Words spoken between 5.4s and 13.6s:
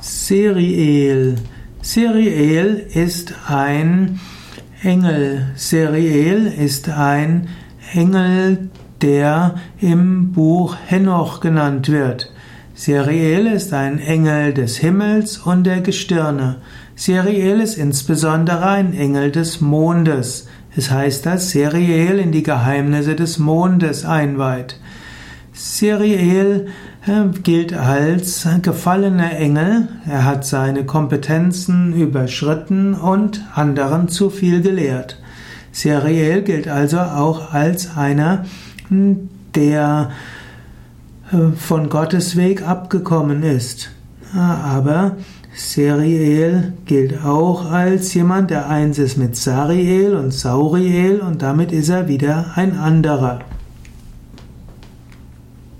Seriel ist ein Engel, der im Buch Henoch genannt wird. Seriel